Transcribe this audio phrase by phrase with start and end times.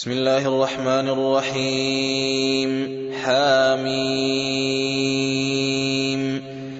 [0.00, 2.70] بسم الله الرحمن الرحيم
[3.24, 4.00] حاميم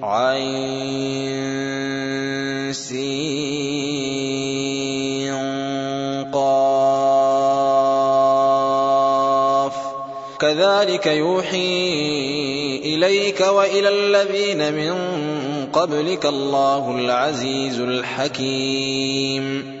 [0.03, 1.43] عين
[2.73, 3.01] سين
[10.39, 14.95] كذلك يوحي إليك وإلى الذين من
[15.73, 19.80] قبلك الله العزيز الحكيم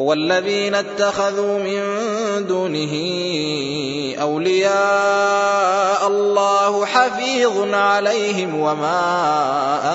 [0.00, 1.80] والذين اتخذوا من
[2.46, 2.94] دونه
[4.20, 8.98] أولياء الله حفيظ عليهم وما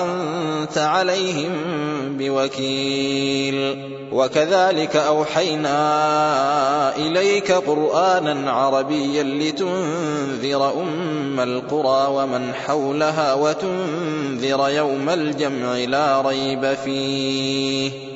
[0.02, 1.52] أنت عليهم
[2.18, 3.96] بوكيل.
[4.12, 5.76] وكذلك أوحينا
[6.96, 18.15] إليك قرآنا عربيا لتنذر أم القرى ومن حولها وتنذر يوم الجمع لا ريب فيه.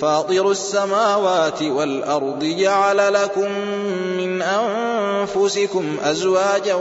[0.00, 3.52] فاطر السماوات والأرض جعل لكم
[4.16, 6.74] من أنفسكم أزواجا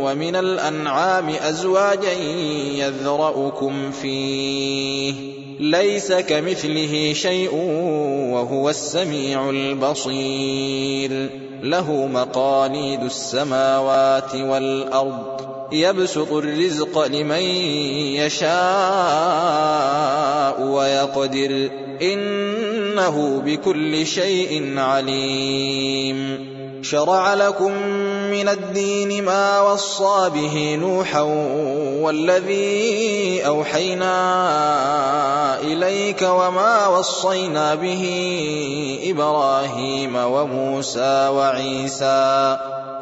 [0.00, 2.12] ومن الأنعام أزواجا
[2.72, 5.14] يذرأكم فيه.
[5.60, 7.54] ليس كمثله شيء
[8.32, 11.30] وهو السميع البصير.
[11.62, 15.46] له مقاليد السماوات والأرض.
[15.72, 17.42] يبسط الرزق لمن
[18.16, 19.85] يشاء.
[21.34, 21.70] ويقدر
[22.02, 26.46] إنه بكل شيء عليم.
[26.82, 27.72] شرع لكم
[28.30, 31.20] من الدين ما وصى به نوحا
[32.00, 34.16] والذي أوحينا
[35.60, 38.04] إليك وما وصينا به
[39.04, 42.58] إبراهيم وموسى وعيسى.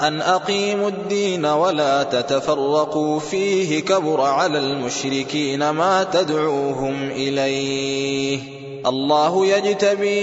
[0.08, 8.38] أن أقيموا الدين ولا تتفرقوا فيه كبر على المشركين ما تدعوهم إليه.
[8.86, 10.20] الله يجتبي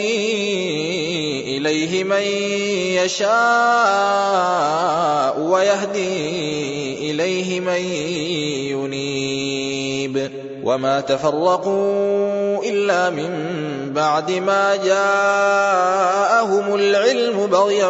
[1.57, 2.21] إليه من
[3.05, 3.31] يشاء
[5.39, 7.81] ويهدي إليه من
[8.71, 10.31] ينيب.
[10.63, 13.29] وما تفرقوا إلا من
[13.93, 17.89] بعد ما جاءهم العلم بغيا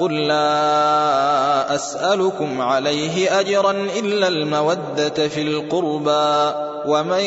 [0.00, 6.54] قل لا أسألكم عليه أجرا إلا المودة في القربى
[6.86, 7.24] ومن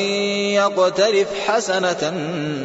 [0.53, 2.09] يقترف حسنة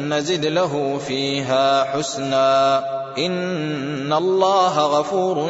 [0.07, 2.83] نزد له فيها حسنا.
[3.17, 5.49] إن الله غفور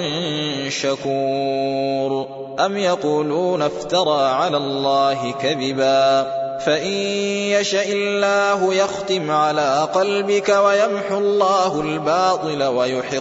[0.69, 2.27] شكور.
[2.59, 6.93] أم يقولون افترى على الله كذبا؟ فإن
[7.57, 13.20] يشأ الله يختم على قلبك ويمحو الله الباطل ويحق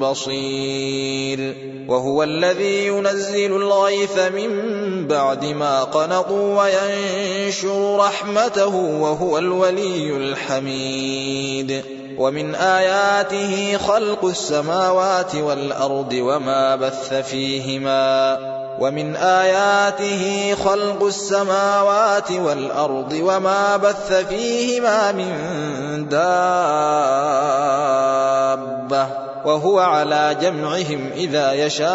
[0.00, 1.54] بصير
[1.88, 4.50] وهو الذي ينزل الغيث من
[5.06, 11.84] بعد ما قنطوا وينشر رحمته وهو الولي الحميد.
[12.18, 18.38] ومن آياته خلق السماوات والأرض وما بث فيهما.
[18.80, 25.32] ومن آياته خلق السماوات والأرض وما بث فيهما من
[26.08, 26.40] دابة.
[29.44, 31.90] وهو على جمعهم إذا يشاء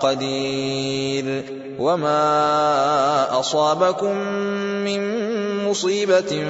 [0.00, 1.44] قدير.
[1.78, 4.16] وما أصابكم
[4.84, 5.00] من
[5.68, 6.46] مصيبة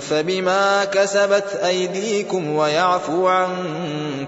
[0.00, 3.48] فبما كسبت أيديكم ويعفو عن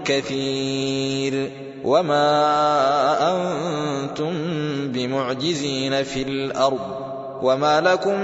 [0.05, 1.51] كثير.
[1.83, 2.31] وما
[3.31, 4.33] أنتم
[4.91, 7.09] بمعجزين في الأرض.
[7.41, 8.19] وما لكم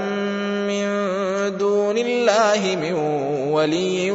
[1.57, 2.93] دون الله من
[3.51, 4.11] ولي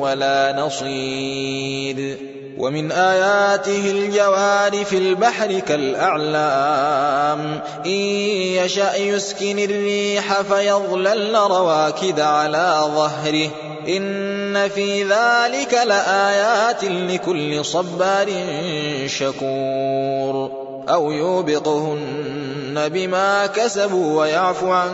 [0.00, 2.18] ولا نصير.
[2.58, 7.60] ومن آياته الجوار في البحر كالأعلام.
[7.86, 13.48] إن يشأ يسكن الريح فيظللن رواكد على ظهره.
[13.88, 18.28] إن في ذلك لآيات لكل صبار
[19.06, 20.68] شكور.
[20.88, 22.47] أو يوبقهن
[22.86, 24.90] بما كسبوا ويعفو عن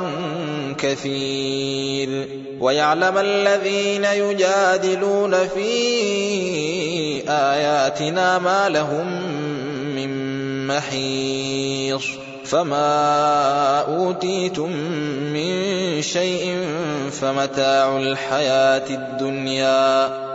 [0.79, 2.29] كثير.
[2.61, 5.71] ويعلم الذين يجادلون في
[7.29, 9.33] آياتنا ما لهم
[9.95, 10.11] من
[10.67, 12.05] محيص.
[12.45, 14.71] فما أوتيتم
[15.33, 16.69] من شيء
[17.21, 20.34] فمتاع الحياة الدنيا.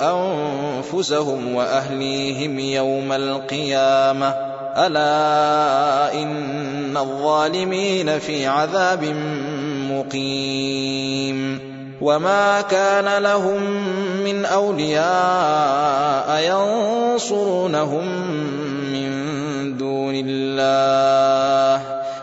[0.00, 4.34] أنفسهم وأهليهم يوم القيامة.
[4.76, 9.04] ألا إن الظالمين في عذاب
[9.90, 11.58] مقيم.
[12.00, 13.62] وما كان لهم
[14.24, 18.04] من أولياء ينصرونهم
[18.92, 19.12] من
[19.76, 21.81] دون الله.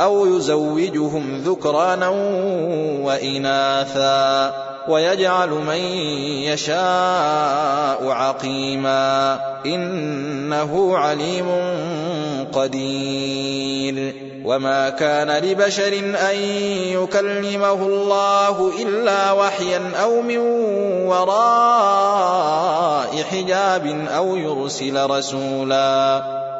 [0.00, 2.08] أو يزوجهم ذكرانا
[3.04, 4.54] وإناثا
[4.88, 5.80] ويجعل من
[6.44, 11.46] يشاء عقيما إنه عليم
[12.52, 15.98] قدير وما كان لبشر
[16.30, 16.36] أن
[16.92, 20.38] يكلمه الله إلا وحيا أو من
[21.08, 22.44] وراء
[23.30, 26.43] حجاب أو يرسل رسولا